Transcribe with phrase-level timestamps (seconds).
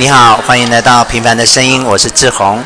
[0.00, 2.62] 你好，欢迎来到《平凡的声音》，我是志宏。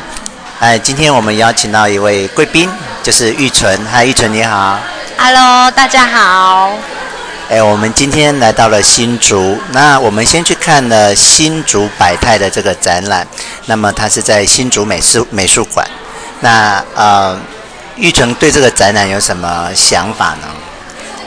[0.59, 2.69] 哎，今天我们邀请到一位贵宾，
[3.01, 3.83] 就是玉纯。
[3.91, 4.77] 嗨，玉纯你好。
[5.17, 6.73] Hello，大家好。
[7.49, 13.27] 哎，我们今天来到了新竹，那我们先去看了新竹百态的这个展览。
[13.65, 15.89] 那么它是在新竹美术美术馆。
[16.41, 17.35] 那呃，
[17.95, 20.47] 玉纯对这个展览有什么想法呢？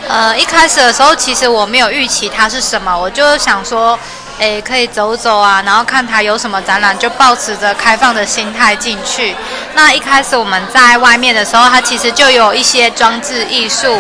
[0.09, 3.99] 呃，一开始的时候，其实我没有预期它是什么，我就想说，
[4.39, 9.35] 诶，可以走走啊，然后看它有什么展览，就抱持着开放的心态进去。
[9.75, 13.99] 那一开始我们在外面的时候，它其实就有一些装置艺术，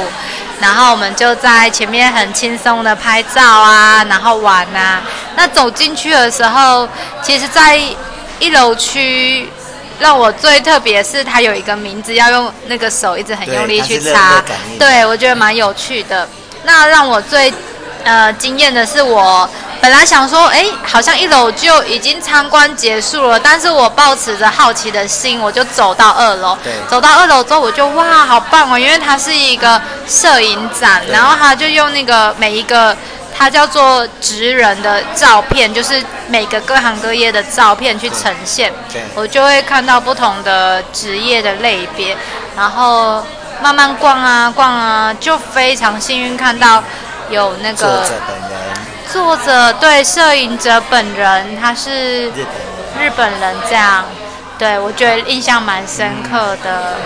[0.61, 5.01] 然后我们就在前面很轻松的拍照啊，然后玩啊。
[5.37, 6.89] 那走进去的时候，
[7.23, 7.81] 其实，在
[8.39, 9.49] 一楼区。
[9.99, 14.43] 让我最特别是它有一个名字，要用那个手一直很用力去擦，
[14.79, 16.29] 对我觉得蛮有趣的。
[16.65, 17.51] 那让我最
[18.05, 19.49] 呃惊艳的是，我
[19.87, 26.59] 本来想说，哎，好像一楼就已经参观结束了，但是我抱持着好奇的心，我就走到二楼。
[26.89, 28.77] 走到二楼之后，我就哇，好棒哦！
[28.77, 32.97] 因为它是一个摄影展，然后他就用那个每一个。
[33.39, 38.73] 它叫做职人的照片，就是每个各行各业的照片去呈现，
[39.15, 42.17] 我就会看到不同的职业的类别，
[42.57, 43.23] 然后
[43.63, 46.83] 慢慢逛啊逛啊，就非常幸运看到
[47.29, 48.11] 有那个
[49.17, 54.05] 作者，对摄影者本人，他是日本人这样，
[54.59, 56.99] 对我觉得印象蛮深刻的。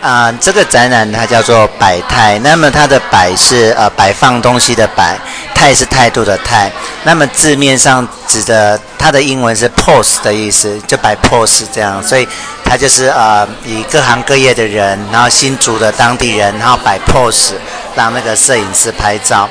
[0.00, 5.16] 啊、这个展览它叫做摆态，那么它的摆是呃摆放东西的摆，
[5.54, 6.72] 态是态度的态。
[7.04, 12.26] 那么字面上指的它的英文是 pose 的意思，就摆 pose 这样，所以
[12.64, 17.52] 它就是呃以各行各业的人，然后新竹的当地人，然后摆 pose
[17.94, 19.48] 让那个摄影师拍照。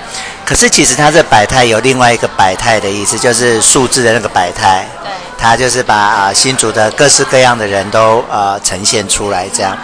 [0.52, 4.86] 可是其实它这百态有另外一个百态的意思，就是数字的那个百态。
[5.02, 5.10] 对。
[5.38, 9.78] 它就是把啊、呃、新竹的各式各样的人都呃呈现出来这样。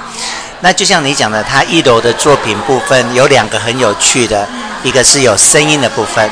[0.60, 4.46] 那就像你讲的，它一楼的作品部分有两个很有趣的，
[4.84, 6.30] 一个是有声音的部分，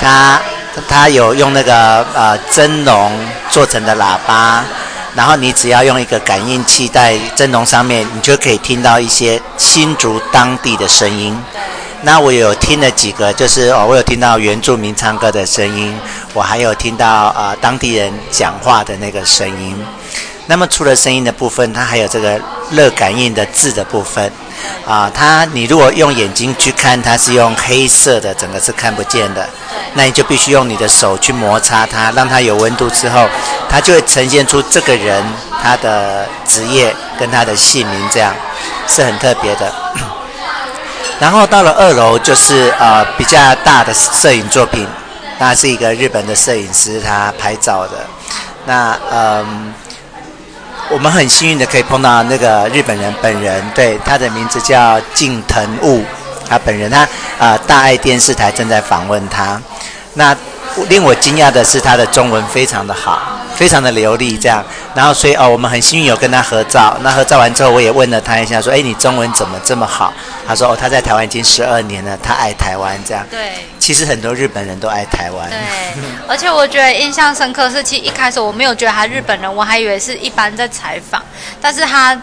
[0.00, 0.40] 它
[0.88, 3.12] 它有用那个呃蒸笼
[3.50, 4.64] 做成的喇叭，
[5.14, 11.38] 然后你只要用一个感应器在蒸笼上面，你就可以听到一些新竹当地的声音。
[12.04, 15.98] 那我有听了几个，就是哦，我有听到原住民唱歌的声音，
[16.34, 19.74] 我还有听到啊、呃、当地人讲话的那个声音。
[20.46, 22.38] 那么除了声音的部分，它还有这个
[22.70, 24.30] 热感应的字的部分，
[24.86, 29.48] 啊，它你如果用眼睛去看，它是用黑色的，整个是看不见的，
[29.94, 33.26] 那你就必须用你的手去摩擦它，让它有温度之后，
[33.70, 35.24] 它就会呈现出这个人
[35.62, 38.34] 他的职业跟他的姓名，这样
[38.86, 39.72] 是很特别的。
[41.24, 44.86] 然后到了二楼就是呃比较大的摄影作品，
[45.38, 47.92] 那是一个日本的摄影师他拍照的，
[48.66, 49.72] 那嗯。
[50.90, 56.04] 我们很幸运的可以碰到那个日本人本人，对他的名字叫近藤悟，
[56.46, 57.00] 他本人他
[57.38, 59.58] 啊、呃、大爱电视台正在访问他，
[60.12, 60.36] 那
[60.90, 63.18] 令我惊讶的是他的中文非常的好，
[63.54, 70.12] 非常的流利这样，然后所以哦我们很幸运有跟他合照，那合照完之后我也问了他一下说，哎你中文怎么这么好？
[70.46, 73.24] 他说哦他在台湾已经十二年了，他爱台湾这样。
[73.30, 73.52] 对。
[73.78, 75.50] 其实很多日本人都爱台湾。
[75.50, 75.58] 对，
[76.26, 81.22] 而且我觉得印象深刻是，其实一开始我没有觉得他日本人，我还以为是一般在采访，
[81.60, 82.18] 但是他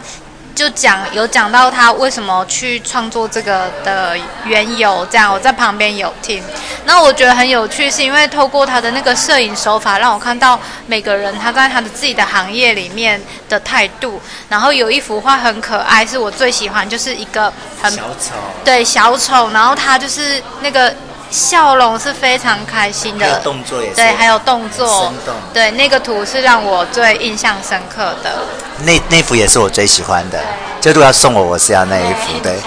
[0.54, 6.44] 就讲有讲到他为什么去创作这个的缘由，这样我在旁边有听。
[6.86, 14.22] 那我觉得很有趣，是因为透过他的那个摄影手法，让我看到每个人他在他的自己的行业里面的态度。
[14.50, 17.52] 然后有一幅画很可爱，是我最喜欢，就是一个
[17.82, 18.34] 很小丑，
[18.64, 20.94] 对小丑，然后他就是那个。
[21.31, 28.40] 笑容是非常开心的，动作也是，对，还有动作，生动，对，那个图是让我最印象深刻的。
[28.84, 30.38] 那那幅也是我最喜欢的，
[30.81, 32.38] 就如果要送我，我是要那一幅。
[32.44, 32.58] 对，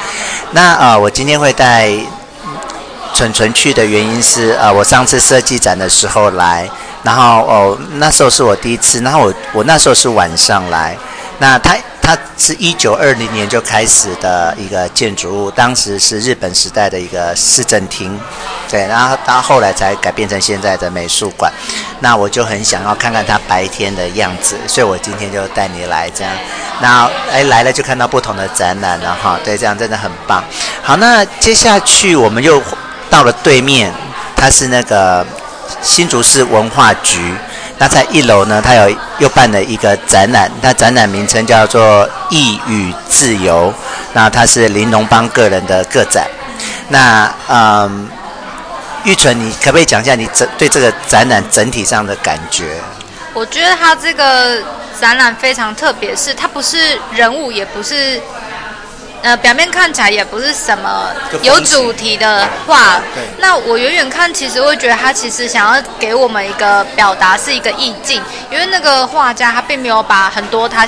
[0.52, 1.90] 那啊、呃，我今天会带
[3.12, 6.68] 纯纯去的原因是，呃，我上次设计展的时候来，
[7.02, 10.96] 然后哦，那时候是我第一次，然后我我那时候是晚上来，
[11.38, 11.76] 那他。
[12.04, 18.20] 它是一九二零年就开始的一个建筑物，当时是日本时代的一个市政厅，
[18.68, 21.50] 对，然后到后来才改变成现在的美术馆。
[22.00, 26.32] 那我就很想要看看它白天的样子，所以我今天就带你来这样。
[26.82, 30.44] 那哎来了就看到不同的展览了哈，对，这样真的很棒。
[30.82, 32.62] 好，那接下去我们又
[33.08, 33.90] 到了对面，
[34.36, 35.26] 它是那个
[35.80, 37.34] 新竹市文化局。
[37.78, 43.72] 那在一楼呢，它有又办了一个展览，它展览名称叫做“艺与自由”。
[44.14, 46.26] 那它是玲珑帮个人的个展。
[46.88, 48.08] 那嗯，
[49.02, 52.76] 玉纯，你可不可以讲一下你整对这个展览整体上的感觉？
[53.32, 54.62] 我觉得它这个
[55.00, 58.20] 展览非常特别，是它不是人物，也不是。
[59.24, 61.08] 呃，表面看起来也不是什么
[61.40, 63.00] 有主题的画。
[63.14, 63.22] 对。
[63.38, 68.22] 那我远远看，其实会觉得他其实想要给我们一个表达，是一个意境。
[68.50, 70.86] 因为那个画家他并没有把很多他，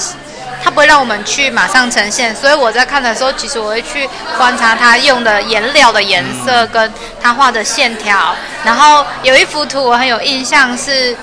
[0.63, 2.37] 他不会让我们去马上呈现。
[2.37, 4.07] 所以我在看的时候，其实我会去
[4.37, 6.93] 观察他用的颜料的颜色，跟
[7.23, 8.37] 他画的线条。
[8.63, 11.17] 然后有一幅图我很有印象，是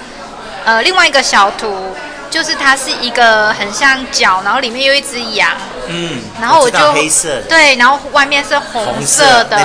[0.66, 1.95] 呃另外一个小图。
[2.33, 5.51] 就是它是一个很像脚，然后里面有一只羊。
[5.88, 6.21] 嗯。
[6.39, 7.41] 然后我就黑色。
[7.50, 9.57] 对，然后外面是红色的。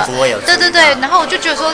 [0.45, 1.71] 对对对，然后我就觉得说，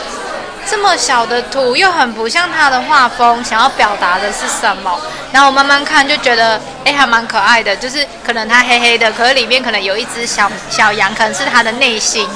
[0.69, 4.99] 这么小的图又很不像他的画风，想要表达的是什么？
[5.31, 7.75] 然后我慢慢看就觉得，哎，还蛮可爱的。
[7.75, 12.27] 就是可能它黑黑的，可是里面可能有一只小小羊，可能是他的内心。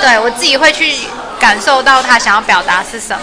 [0.00, 0.94] 对我自己会去
[1.38, 3.20] 感受到他想要表达是什么。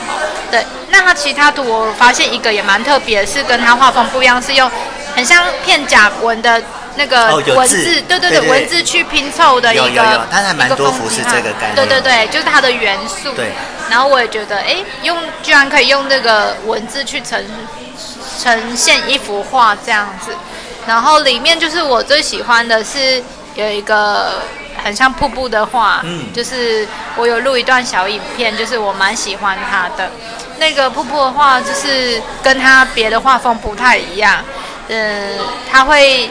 [0.51, 0.63] 对。
[0.89, 4.69] 那他其他图我发现一个也蛮特别，是跟他画风不一样，是用
[5.15, 6.61] 很像片甲纹的
[6.95, 9.83] 那个文字，对对对，文字去拼凑的一个。
[9.83, 11.75] 有有有，他还蛮多幅是这个概念。
[11.75, 13.31] 对对对，就是它的元素。
[13.33, 13.51] 对。
[13.89, 17.43] 然后我也觉得，哎，用居然可以用这个文字去呈
[18.41, 20.31] 呈现一幅画这样子。
[20.87, 23.21] 然后里面就是我最喜欢的是
[23.55, 24.41] 有一个
[24.83, 30.09] 很像瀑布的画，嗯，就是我有录一段小影片，就是我蛮喜欢它的。
[30.59, 34.43] 那个瀑布的话，就是跟它别的画风不太一样，
[34.87, 35.37] 嗯，
[35.69, 36.29] 它会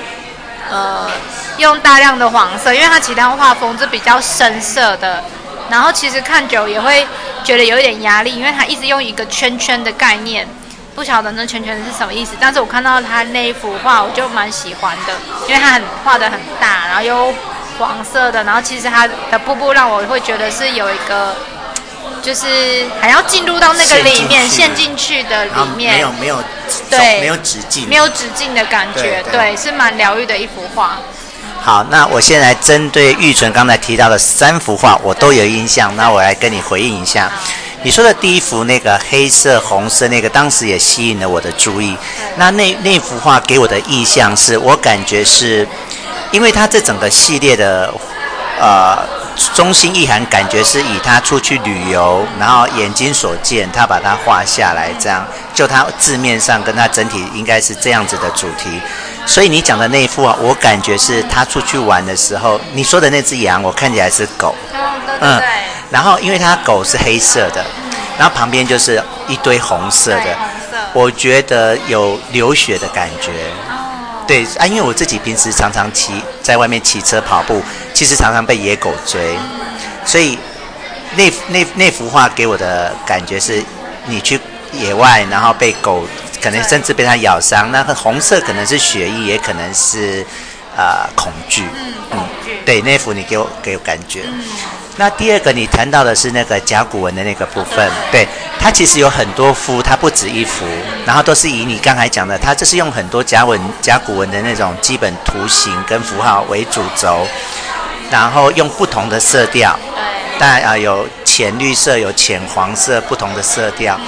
[0.73, 1.11] 呃
[1.59, 5.23] 用大量的黄色，因为它其他画风是比较深色的，
[5.71, 7.07] 然后其实看久也会
[7.45, 10.49] 觉得有一点压力，因为它一直用一个圈圈的概念，
[10.95, 12.35] 不晓得那圈圈是什么意思。
[12.41, 15.13] 但是我看到它那一幅画，我就蛮喜欢的，
[15.47, 17.35] 因为它很画的很大，然后又
[17.79, 21.37] 黄色的，然后其实它的瀑布让我会觉得是有一个。
[22.23, 26.43] 就是还要进入到那个里面，陷进去的里面，没有没有，
[26.89, 30.99] 对，没有止境，没有止境的感觉，对，是蛮疗愈的一幅画。
[31.61, 37.31] 好，那我现在针对玉纯刚才提到的三幅画，我都有印象，那我来跟你回应一下。
[37.83, 41.97] 你说的第一幅那个黑色红色那个，当时也吸引了我的注意。
[42.37, 45.67] 那那那幅画给我的印象是，我感觉是，
[46.31, 47.93] 因为它这整个系列的，
[48.61, 49.22] 呃。
[49.55, 58.81] 中心意涵感觉是以他出去旅游，然后眼睛所见，他把它画下来，这样就他字面上跟他整体应该是这样子的主题。
[59.27, 64.55] 所以你讲的那一幅啊，我感觉是他出去玩的时候，你说的那只羊，我看起来是狗。
[65.21, 65.47] 嗯，对。
[65.91, 67.65] 然后因为它狗是黑色的，
[68.19, 70.37] 然后旁边就是一堆红色的，
[70.93, 73.31] 我觉得有流血的感觉。
[74.27, 77.63] 对啊，因为我自己平时常常骑在外面骑车跑步，
[78.03, 79.39] 其实常常被野狗追，
[80.05, 80.37] 所以
[81.15, 83.63] 那那那幅画给我的感觉是，
[84.07, 84.41] 你去
[84.73, 86.05] 野外，然后被狗
[86.43, 90.27] 可能甚至被它咬伤，那个红色可能是血意，也可能是
[90.77, 91.63] 呃恐惧。
[92.11, 92.19] 嗯。
[92.65, 94.25] 对，那幅你给我给我感觉。
[94.97, 98.27] 那第二个，你谈到的是那个甲骨文的那个部分， 对，
[98.61, 100.67] 它其实有很多幅，它不止一幅，
[101.07, 107.27] 然后都是以你刚才讲的，它这是用很多甲文、甲骨文的那种基本图形跟符号为主轴，
[108.13, 109.75] 然后用不同的色调，
[110.39, 113.99] 当然啊有浅绿色、有浅黄色，不同的色调，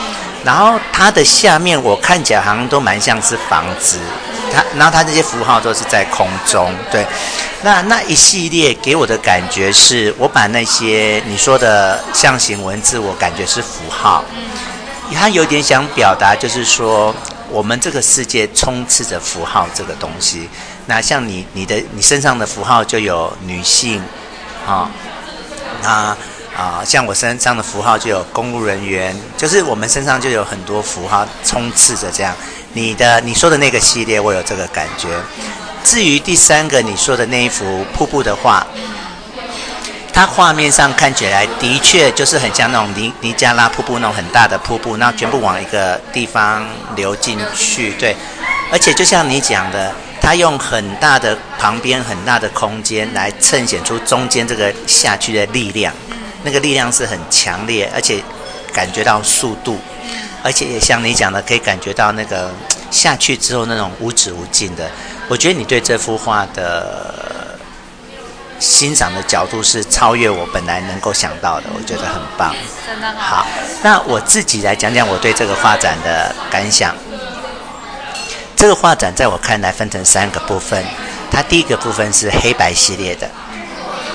[0.44, 3.98] 然后它的下面我看起来好像都蛮像是房子。
[4.52, 7.04] 它，然后它这些符号都是在空中，对。
[7.62, 14.22] 那那一系列给我的感觉是，我把那些你说的象形文字，我感觉是符号。
[14.36, 15.14] 嗯。
[15.14, 17.14] 它有点想表达，就是说，
[17.48, 20.48] 我们这个世界充斥着符号这个东西。
[20.86, 24.02] 那像你你的你身上的符号就有女性，
[24.66, 24.90] 啊，
[25.82, 26.16] 那
[26.56, 32.34] 啊，像我身上的符号就有公务人员，就是我们身上就有很多符号充斥着这样。
[32.74, 35.08] 你的你说的那个系列，我有这个感觉。
[35.82, 38.66] 至于第三个你说的那一幅瀑布的画，
[40.12, 48.14] 它画面上看起来的确就是很像那种尼尼加拉瀑布那种很大的瀑布，那全部往一个地方流进去，对。
[48.72, 49.92] 而且就像你讲的，
[50.24, 55.92] 它用很大的旁边很大的空间来衬显出中间这个下去的力量，
[56.42, 58.22] 那个力量是很强烈，而且
[58.72, 59.78] 感觉到速度。
[60.42, 62.50] 而且也像你讲的，可以感觉到那个
[62.90, 64.90] 下去之后那种无止无尽的。
[65.28, 67.58] 我觉得你对这幅画的
[68.58, 72.54] 欣赏的角度是超越我本来能够想到的，我觉得很棒。
[72.86, 73.46] 真的好。
[73.82, 76.96] 那我自己来讲讲我对这个画展的感想。
[78.56, 80.82] 这个画展在我看来分成三个部分，
[81.30, 83.28] 它第一个部分是黑白系列的，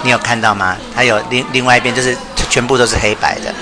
[0.03, 0.77] 你有看到吗？
[0.95, 2.17] 它有另另外一边就是
[2.49, 3.53] 全部都是黑白的。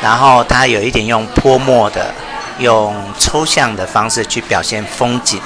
[0.00, 2.14] 然后它有一点用泼墨的
[2.60, 5.40] 用抽象的方式去表现风景。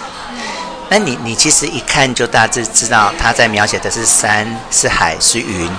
[0.91, 5.71] 那你你其实一看就大致知道他在描写的是山是海是云，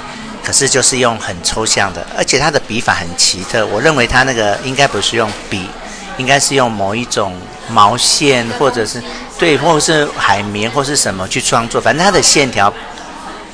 [0.43, 3.63] 可是就是用很抽象的，而且他的笔法很奇特。
[3.67, 5.69] 我认为他那个应该不是用笔，
[6.17, 7.39] 应该是用某一种
[7.69, 9.01] 毛线或者是
[9.37, 11.79] 对，或者是海绵或是什么去创作。
[11.81, 12.71] 反正它的线条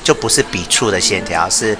[0.02, 1.76] 就不是笔触的线条，是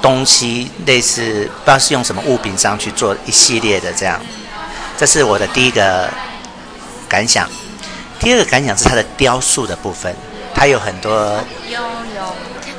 [0.00, 4.20] 东西类似不知道是用什么物品上去做一系列的这样。
[4.96, 6.08] 这是我的第一个
[7.08, 7.48] 感想。
[8.20, 10.12] 第二个感想是它的雕塑的部分，
[10.52, 11.40] 它有很多，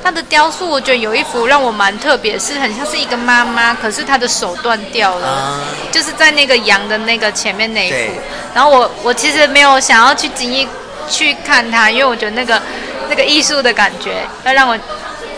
[0.03, 5.59] 它的雕塑我觉得有一幅让我蛮特别，是很像是一个妈妈，可是她的手断掉了，
[5.91, 8.21] 就是在那个羊的那个前面那一幅。
[8.53, 10.67] 然后我我其实没有想要去经意
[11.09, 12.61] 去看它，因为我觉得那个
[13.09, 14.77] 那个艺术的感觉要让我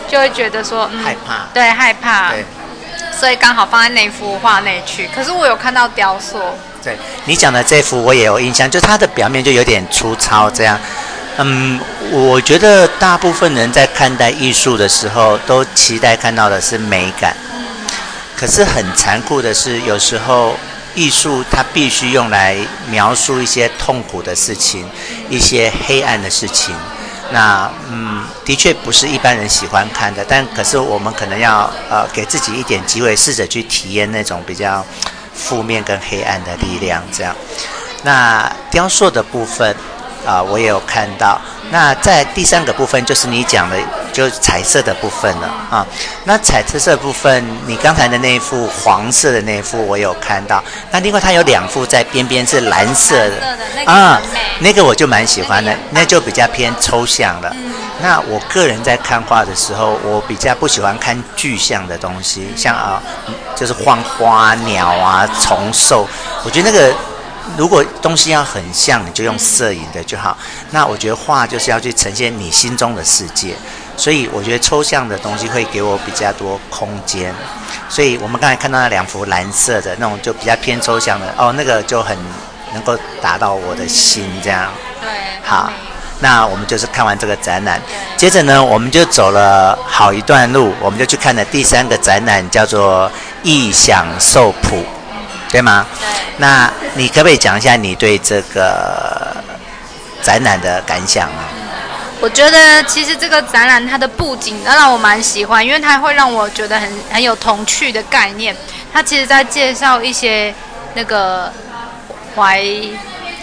[0.08, 2.32] 就会觉得说害怕，对害怕，
[3.18, 5.08] 所以刚好放在那幅画内去。
[5.14, 6.38] 可是我有看到雕塑。
[6.84, 10.76] 对你讲的这幅我也有印象，就它的表面就有点粗糙这样。
[11.38, 17.36] 嗯，我觉得大部分人在看待艺术的时候，都期待看到的是美感。
[18.36, 20.54] 可是很残酷的是，有时候
[20.94, 22.56] 艺术它必须用来
[22.88, 24.88] 描述一些痛苦的事情，
[25.28, 26.74] 一些黑暗的事情。
[27.30, 30.24] 那嗯，的确不是一般人喜欢看的。
[30.28, 34.84] 但可是我们可能要呃给自己一点机会，试着去体验那种比较。
[35.34, 37.34] 负面跟黑暗的力量，这样。
[38.02, 39.74] 那雕塑的部分
[40.26, 41.40] 啊，我也有看到。
[41.70, 43.76] 那在第三个部分，就是你讲的，
[44.12, 45.86] 就是彩色的部分了啊。
[46.24, 50.62] 那彩色色部分，你刚才的那一幅黄色的那一幅，我有看到。
[50.90, 53.36] 那另外它有两幅在边边是蓝色的
[53.86, 54.20] 啊，
[54.60, 57.54] 那个我就蛮喜欢的，那就比较偏抽象了。
[58.02, 63.00] 那我个人在看画的时候，我比较不喜欢看具象的东西，像啊，
[63.56, 66.06] 就是画花鸟啊、虫兽。
[66.44, 66.92] 我觉得那个
[67.56, 70.36] 如果东西要很像，你就用摄影的就好。
[70.70, 73.54] 那我觉得画就是要去呈现你心中的世界，
[73.96, 77.34] 所以我觉得抽象的东西会给我比较多空间。
[77.88, 82.16] 所以我们刚才看到那两幅蓝色的那种，就比较偏抽象的哦，那个就很
[82.72, 84.70] 能够达到我的心，这样。
[85.00, 85.10] 对，
[85.44, 85.70] 好。
[86.20, 87.82] 那我们就是看完这个展览，
[88.16, 93.10] 接着呢，我们就走了好一段路，我们就去看了第三个展览，叫做
[93.42, 94.76] 《异想受谱》，
[95.52, 95.86] 对吗？
[96.00, 96.08] 对。
[96.38, 99.36] 那你可不可以讲一下你对这个
[100.22, 101.46] 展览的感想啊？
[102.20, 108.56] 我觉得其实这个展览它的布景让我蛮喜欢，因为它会让我觉得很很有童趣的概念。
[108.92, 110.54] 它其实在介绍一些
[110.94, 111.52] 那个
[112.34, 112.64] 怀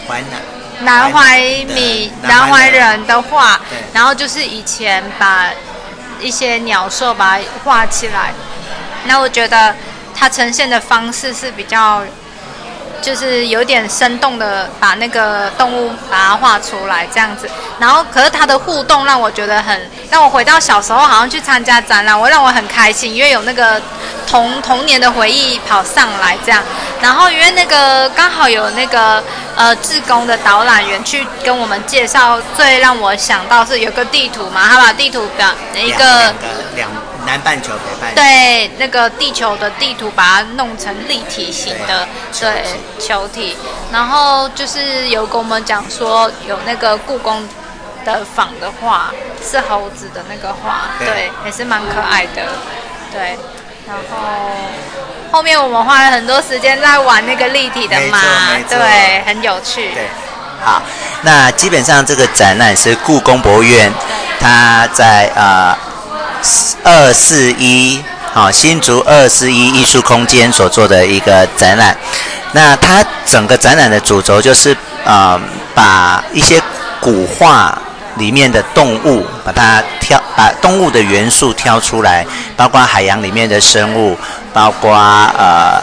[0.07, 0.41] 淮南。
[0.81, 1.37] 南怀
[1.75, 3.59] 米、南怀人的画，
[3.91, 5.49] 然后就是以前把
[6.21, 8.31] 一些鸟兽把它画起来，
[9.03, 9.75] 那我觉得
[10.19, 12.01] 它呈现的方式是比较。
[13.01, 17.49] 就是有点生动的把那个动物把它画出来这样子，
[17.79, 23.81] 然后可是它的互动让我觉得很让我回到小时候，好像去参加展览，我让我很开心，因为有那个
[24.27, 26.61] 童童年的回忆跑上来这样。
[27.01, 29.23] 然后因为那个刚好有那个
[29.55, 36.33] 呃志工的导览员去跟我们介绍，最让我想到是有个地图嘛，他把地图表一个
[36.75, 36.89] 两。
[37.29, 42.07] 南半球、北半球，对那个地球的地图，把它弄成立体型的，
[42.39, 42.63] 对
[43.00, 43.55] 球体。
[43.91, 47.48] 然后就是有跟我们讲说，有那个故宫
[48.03, 49.12] 的仿的画，
[49.48, 52.41] 是猴子的那个画，对，也是蛮可爱的，
[53.12, 53.38] 对。
[53.88, 54.17] 然后
[55.31, 58.19] 后面我们花了很多时间在玩那个立体的嘛，
[58.67, 59.91] 对，很有趣。
[59.93, 60.07] 对，
[60.63, 60.81] 好，
[61.21, 63.91] 那基本上这个展览是故宫博物院，
[64.39, 65.77] 它在啊。
[66.84, 68.01] 二四一，
[68.34, 71.98] 好，新竹二四一艺术空间所做的一个展览。
[72.53, 75.39] 那它整个展览的主轴就是啊，
[75.75, 76.62] 把一些
[77.00, 77.77] 古画
[78.15, 84.17] 里面的动物，把它挑，把动物的元素挑出来，包括海洋里面的生物，
[84.53, 85.79] 包括呃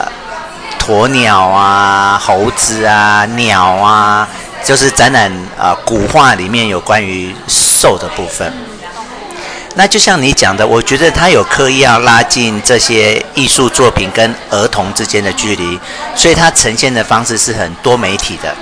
[0.79, 4.27] 鸵鸟啊、猴子啊、鸟啊，
[4.65, 8.53] 就是展览啊古画里面有关于兽的部分。
[9.79, 15.79] 那就像你讲的，我觉得他有刻意要拉近这些艺术作品跟儿童之间的距离，
[16.15, 18.55] 所以他呈现的方式是很多媒体的。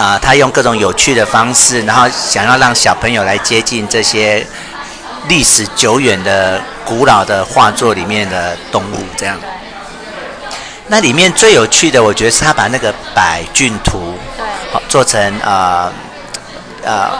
[0.00, 4.46] 啊，他用各种有趣的方式，然后想要让小朋友来接近这些
[5.26, 9.36] 历史久远的古老的画作里面的动物，这样。
[10.86, 15.92] 那里面最有趣的，我觉得是他把那个百骏图，对，做成啊，
[16.84, 17.10] 呃。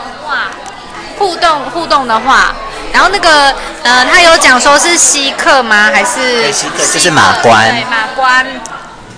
[1.21, 2.55] 互动互动的话，
[2.95, 5.91] 然后那个呃，他有讲说是稀客吗？
[5.93, 6.83] 还是稀客？
[6.95, 7.69] 就是马关。
[7.69, 8.47] 对马关。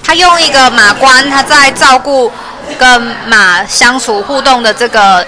[0.02, 2.30] 他用一个马关，他在照顾
[2.76, 5.24] 跟马相处互动的这个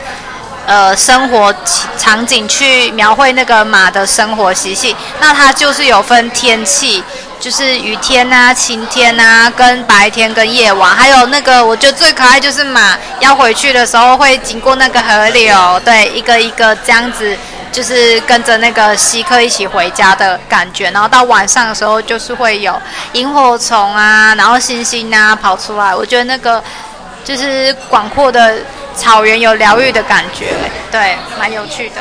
[0.66, 1.54] 呃生活
[1.97, 4.97] 场景去描绘那个马的生活习性。
[5.21, 7.04] 那它就是有分天气，
[7.41, 17.37] 就是雨天啊、晴天啊，跟白天跟夜晚，还有那个我觉得最可爱就是马要回去的时候会经过那个河流，对，一个一个这样子。
[17.73, 22.81] 就是跟着那个稀客一起回家的感觉，然后到晚上的时候，就是会有
[23.14, 25.93] 萤火虫啊，然后星星啊跑出来。
[25.93, 26.62] 我觉得那个
[27.25, 28.59] 就是广阔的
[28.95, 30.55] 草原有疗愈的感觉，
[30.93, 31.97] 对，蛮有趣的。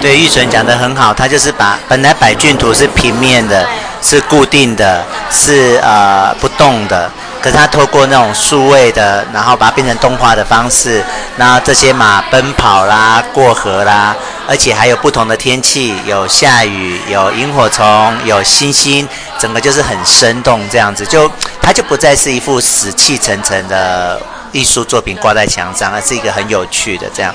[0.00, 3.66] 对，玉纯讲的很好，他就是把本来百骏图是平面的，
[4.00, 7.10] 是固定的，是呃不动的。
[7.40, 11.02] 可是它透过那种数位的，然后把它变成动画的方式，
[11.36, 14.14] 然后这些马奔跑啦、过河啦，
[14.48, 21.06] 而且还有不同的天气，有下雨、有萤火虫、有星星，整个就是很生动这样子。
[21.06, 21.30] 就
[21.62, 27.32] 它就不再是一幅死气沉沉的艺术作品挂在墙上，而是一个很有趣的这样。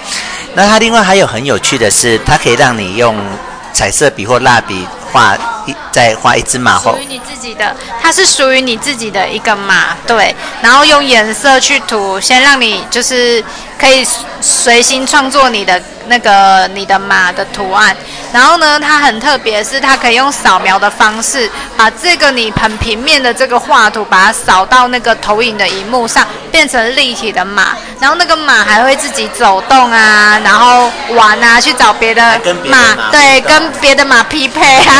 [0.53, 3.15] 那它另外还有很有趣的是，它可以让你用
[3.71, 4.85] 彩色笔或蜡笔。
[5.13, 5.37] 画
[5.91, 10.35] 再画一只马后，属于你自己的，它是属于你自己的一个马，对。
[10.61, 13.43] 然后用颜色去涂，先让你就是
[13.79, 14.07] 可以
[14.41, 17.95] 随心创作你的那个你的马的图案。
[18.31, 27.75] 然后呢，它很特别，是它可以用扫描的方式，把这个你很平面的这个画图，把它扫到那个投影的荧幕上，变成立体的马。
[27.99, 34.93] 然后那个马还会自己走动啊，然后玩啊，去找别的马，对，跟别的马匹配啊。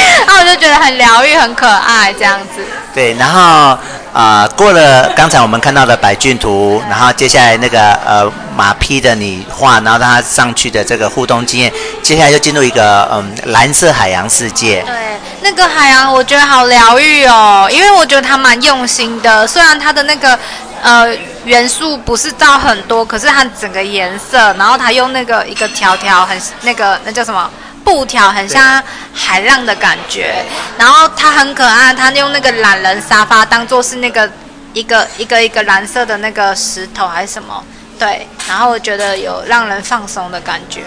[0.26, 2.62] 那我就觉得很疗愈，很可爱，这样子。
[2.92, 3.78] 对，然后
[4.12, 14.82] 呃，过了刚才我们看到的百骏图，然后接下来那个呃马匹的你画，然后它上去的这个互动经验，接下来就进入一个嗯蓝色海洋世界。
[14.86, 14.94] 对，
[15.42, 20.36] 那个海洋我觉得好疗愈哦，因为我觉得他蛮用心的，虽然他的那个
[20.82, 21.06] 呃
[21.44, 27.48] 元素不是到很多，可是它整个颜色，然后它用那个一个条条很那个那叫什么？
[27.84, 30.44] 布条很像海浪的感觉，
[30.78, 34.30] 然后它很可爱，它用那个懒人沙发当做是那个
[34.72, 37.64] 一个一个一个蓝色的那个石头还是什么？
[37.98, 40.82] 对，然后我觉得有让人放松的感觉。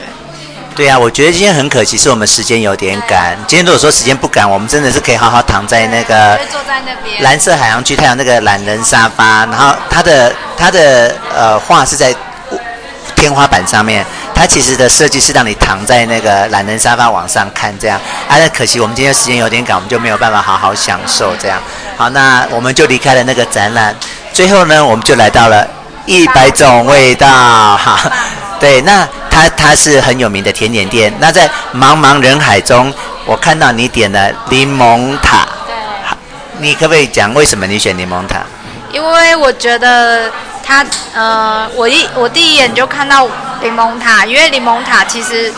[0.75, 3.37] 对啊，我觉得今天很可惜，是我们时间有点赶。
[3.47, 6.39] 今天如果说时间不赶，我们真的是可以好好躺在那个
[7.19, 12.15] 蓝色海洋区，它有那个懒人沙发，然后它的它的呃画是在
[13.15, 14.03] 天花板上面。
[14.35, 17.97] 它其实的设计是让你躺在那个懒人沙发往上看，这样。
[18.27, 21.61] 啊，那可惜我们今天时间有点赶，我们就没有办法好好享受这样。
[21.95, 23.95] 好，那我们就离开了那个展览。
[24.33, 25.65] 最后呢，我们就来到了
[26.05, 27.27] 一百种味道。
[27.29, 27.99] 哈，
[28.59, 31.13] 对，那它它是很有名的甜点店。
[31.19, 32.93] 那在茫茫人海中，
[33.25, 35.47] 我看到你点了柠檬塔。
[35.65, 35.75] 对。
[36.59, 38.41] 你可不可以讲为什么你选柠檬塔？
[38.91, 40.29] 因为我觉得。
[40.65, 43.27] 它呃，我一我第一眼就看到
[43.61, 45.53] 柠檬塔，因为柠檬塔其实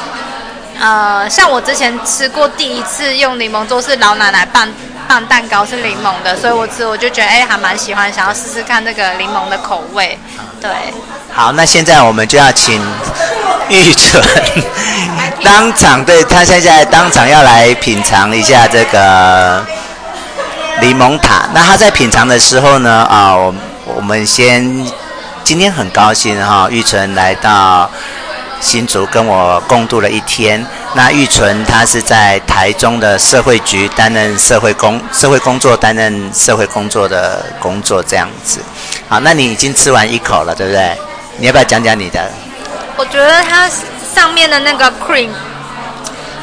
[0.79, 4.67] 呃，像我之前吃过第一次用柠檬做是老奶奶拌
[5.07, 10.17] 拌蛋糕是柠檬的，所以我吃我就觉得哎还蛮喜欢，想要试试看这个柠檬的口味。
[10.59, 10.71] 对，
[11.31, 12.81] 好，那现在我们就要请
[13.69, 14.21] 玉纯
[15.43, 19.63] 当场对他现在当场要来品尝一下这个
[20.81, 21.47] 柠檬塔。
[21.53, 23.53] 那他在品尝的时候呢啊我。
[23.85, 24.85] 我们先，
[25.43, 27.89] 今天很高兴哈，玉纯来到
[28.59, 30.65] 新竹跟我共度了一天。
[30.95, 38.59] 那玉纯他是在台中的社会局担任社会工社会工作，担任社会工作的工作这样子。
[39.07, 40.97] 好，那你已经吃完一口了，对不对？
[41.37, 42.31] 你要不要讲讲你的？
[42.97, 43.69] 我觉得它
[44.15, 45.29] 上面的那个 cream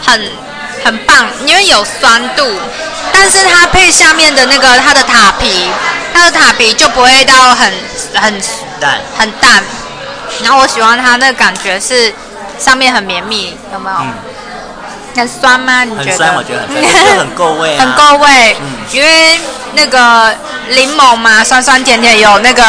[0.05, 0.21] 很
[0.85, 2.47] 很棒，因为有酸度，
[3.13, 5.71] 但是它配下面的那个它的塔皮。
[6.15, 7.73] 它的塔皮就不会到很
[8.15, 8.43] 很
[8.79, 9.65] 淡很淡，
[10.43, 12.13] 然后我喜欢它那个感觉是
[12.59, 13.97] 上面很绵密，有没有？
[15.17, 15.85] 很酸吗？
[15.85, 16.11] 你觉得？
[16.11, 18.57] 很酸，我觉得很酸，很够味很够味，
[18.93, 19.41] 因为
[19.73, 20.35] 那个
[20.69, 22.63] 柠檬嘛，酸酸甜甜，有那个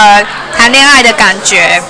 [0.58, 1.84] 谈恋爱的感觉。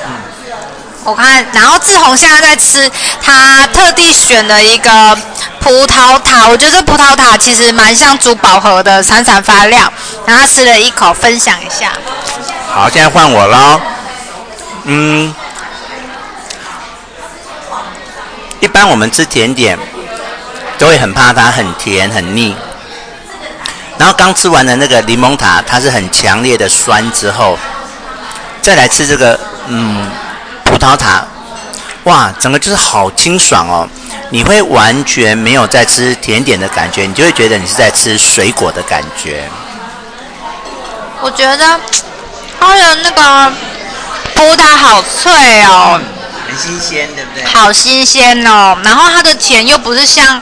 [1.05, 2.89] 我看，然后志宏现在在吃，
[3.21, 5.17] 他特地选了一个
[5.59, 9.91] 葡萄塔，我觉得这葡萄塔其实蛮像珠宝盒的，闪闪发亮。
[10.25, 11.91] 然后他吃了一口，分享一下。
[12.73, 13.81] 好，现在换我喽。
[14.85, 15.35] 嗯，
[18.61, 19.77] 一般我们吃甜点
[20.77, 22.55] 都会很怕它很甜很腻，
[23.97, 27.59] 然后刚吃完的那个柠檬塔，它是很强烈的酸之后，
[28.61, 29.37] 再来吃这个，
[29.67, 30.09] 嗯。
[30.83, 31.25] 葡萄塔，
[32.03, 33.87] 哇，整个就是好清爽哦！
[34.31, 39.49] 你会完全没有在吃甜点的感觉，你就会觉得你是在吃水果的感觉。
[41.21, 41.79] 我觉得
[42.59, 43.53] 它的那个
[44.35, 46.01] 葡萄好脆哦，
[46.49, 47.45] 很新鲜，对不对？
[47.45, 48.77] 好新鲜哦。
[48.83, 50.41] 然后它的甜又不是像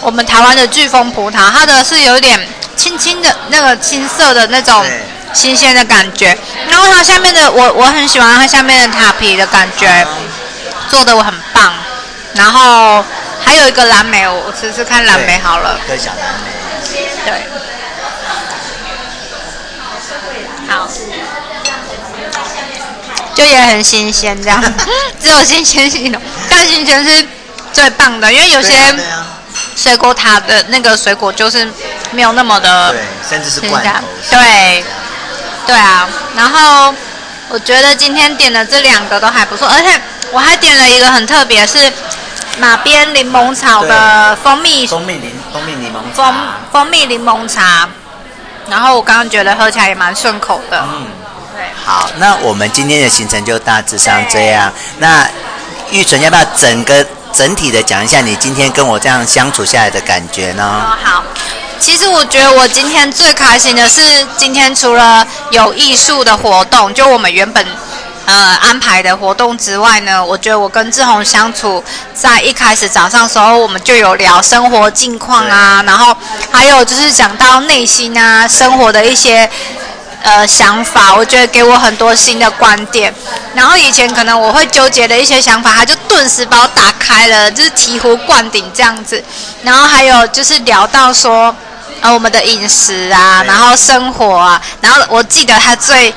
[0.00, 2.40] 我们台湾的巨峰葡萄，它的是有点
[2.74, 5.02] 青青的那个青色的那种对
[5.34, 6.36] 新鲜的感觉。
[6.70, 10.06] 然后它下面的我我很喜欢它下面的塔皮的感觉，
[10.88, 11.74] 做的我很棒。
[12.34, 13.04] 然后
[13.44, 15.78] 还有一个蓝莓，我我试试看蓝莓好了。
[15.84, 16.50] 一颗小蓝莓。
[17.24, 17.42] 对，
[20.68, 20.88] 好，
[23.34, 24.62] 就也很新鲜这样，
[25.20, 26.20] 只有新鲜型的，
[26.50, 27.26] 但新鲜是
[27.72, 28.74] 最棒的，因为有些
[29.76, 31.68] 水果塔的那个水果就是
[32.10, 33.90] 没有那么的对，甚至是罐头。
[34.30, 34.84] 对，
[35.66, 36.94] 对啊，然后
[37.48, 40.00] 我觉得今天点的这两个都还不错，而且
[40.30, 41.92] 我还点了一个很特别，是
[42.58, 46.34] 马鞭柠檬草的蜂蜜蜂蜜柠蜂蜜柠檬蜂茶。
[46.70, 47.88] 蜂蜜柠檬茶，
[48.68, 50.84] 然后我刚刚觉得喝起来也蛮顺口的。
[50.86, 51.06] 嗯，
[51.54, 54.72] 对，好，那我们今天的行程就大致上这样。
[54.98, 55.26] 那
[55.90, 60.64] 玉纯要不要整个整体的讲一下你今天跟我这样相处下来的感觉呢？
[60.64, 61.24] 哦好。
[61.84, 67.62] 其实我觉得我今天最开心的是，今天除了有艺术的活动，就我们原本
[68.24, 76.16] 呃安排的活动之外呢，我觉得我跟志宏相处，在一开始早上的时候，我们就有聊生活近况啊，然后
[76.50, 79.48] 还有就是讲到内心啊，生活的一些
[80.22, 83.14] 呃想法，我觉得给我很多新的观点。
[83.54, 89.22] 然后以前可能我会纠结的一些想法，他就顿时把我打开了，就是醍醐灌顶这样子。
[89.62, 91.54] 然后还有就是聊到说，
[92.04, 96.14] 呃，我们的饮食啊，然后生活啊，然后我记得他最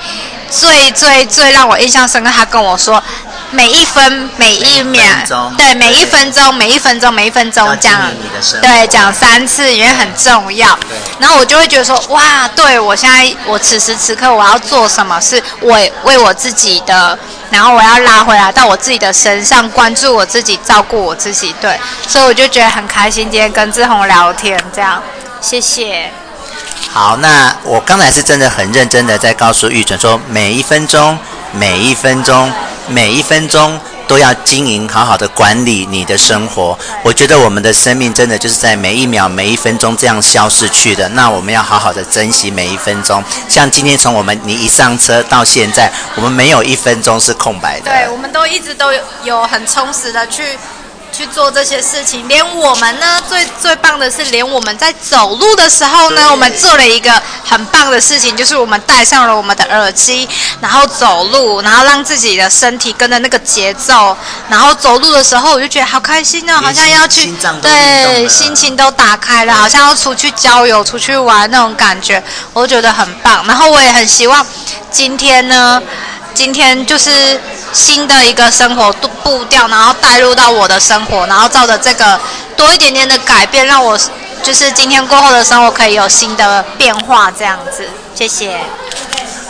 [0.52, 3.02] 最最最让我印象深刻，他跟我说。
[3.50, 5.02] 每一分每一秒
[5.58, 8.02] 对，每一分钟，每一分钟，每一分钟要这样
[8.62, 10.78] 对，讲三次，因为很重要。
[11.18, 17.18] 然后我就会觉得说，哇，对我现在我此时此刻我要做什么，是我为我自己的，
[17.50, 25.02] 然后我要拉回来到我自己的身上，关注我自己，照顾我自己，对，所以我就觉得很开心，今天跟志宏聊天，这样，
[25.42, 26.12] 谢谢。
[26.90, 31.18] 好，那我刚才是真的很认真的在告诉玉纯说，每一分钟，
[31.52, 32.52] 每一分钟，
[32.88, 36.78] 每一分钟都要经营，好好的管理你的生活。
[37.04, 41.08] 我觉得我们的生命真的就是在每一秒、每一分钟这样消逝去的。
[41.10, 43.24] 那我们要好好的珍惜每一分钟。
[43.48, 47.92] 像今天从我们你一上车到现在，我们没有一分钟是空白的。
[47.92, 50.58] 对，我们都一直都有有很充实的去
[51.18, 52.28] 去做这些事情。
[52.28, 57.12] 连我们呢，最最棒的是，连我们在走路的时候呢，我们做了一个
[57.44, 60.30] 很棒的事情，就是我们戴上了我们的耳机，
[60.62, 64.16] 然后走路，然后让自己的身体跟着那个节奏，
[64.48, 73.44] 然后走路的时候，我就觉得好开心哦，好像要去对心情都打开了，好像要出去郊游、出去玩那种感觉，我觉得很棒。
[73.48, 74.46] 然后我也很希望
[74.92, 75.82] 今天呢。
[76.38, 77.42] 今天就是
[77.74, 82.20] 新的一个生活步步调，然后带入到我的生活，然后照着这个
[82.56, 84.00] 多一点点的改变，让我
[84.44, 87.90] 就是今天过后的生活可以有新的变化，这样子。
[88.14, 88.62] 谢谢。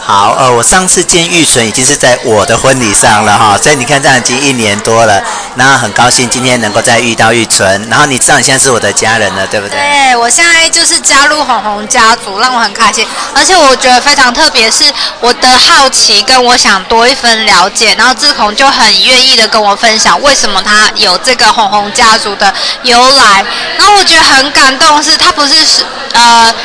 [0.08, 5.22] 好，呃，我上次见玉纯已经是在我的婚礼上了哈，所以你看这样已经一年多了，
[5.56, 9.78] 那很高兴今天能够再遇到玉纯，然后你知道你现在是我的家人了，对不对？
[9.78, 14.86] 对我现在就是加入红红家族，让我很开心，而且我觉得非常特别，是
[15.20, 23.43] 我的好奇跟我想多一分了解，然后志宏就很愿意的跟我分享为什么他有这个红红家族的由来，
[23.78, 26.56] 然后我觉得很感动，是他不是是呃。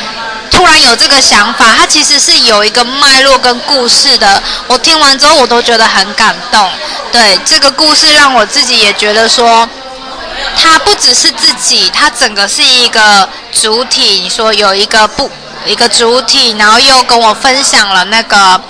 [0.53, 4.41] 突然有这个想法，它其实是有一个脉络跟故事的。
[4.67, 6.69] 我听完之后，我都觉得很感动。
[7.11, 9.67] 对这个故事，让我自己也觉得说，
[10.55, 14.21] 它不只是自己，它整个是一个主体。
[14.21, 15.29] 你说有一个不
[15.65, 18.61] 一个主体，然后又跟我分享了那个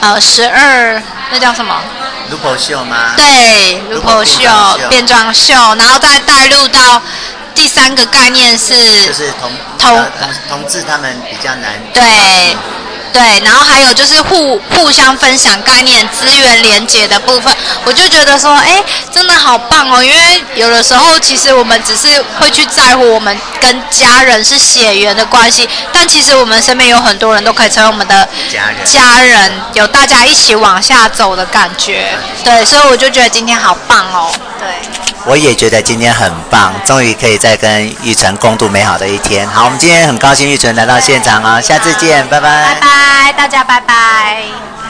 [0.00, 1.80] 呃十二那叫什么？
[2.30, 3.12] 卢婆秀吗？
[3.18, 4.40] 对，如果如果秀
[4.88, 7.02] 变装秀然后再带入到第
[7.74, 8.72] 三个概念是
[9.04, 9.98] 就是同同
[10.48, 11.72] 同志他们比较难。
[11.92, 12.02] 对。
[13.14, 20.02] 对，然后还有就是互互相分享概念、资源连接的部分，我就觉得说，哎，真的好棒哦！
[20.02, 20.16] 因为
[20.56, 32.18] 有的时候其实我们只是会去在乎我们跟家人是血缘的关系，但其实我们身边有很多人都可以成为我们的家人家人，有大家一起往下走的感觉。
[32.42, 34.34] 对，所以我就觉得今天好棒哦。
[34.58, 34.66] 对。
[35.26, 39.48] 我也觉得今天很棒，终于可以再跟玉纯共度美好的一天。
[39.48, 44.83] 好，我们今天很高兴玉纯来到现场啊，下次见，拜拜拜拜拜，大家拜拜。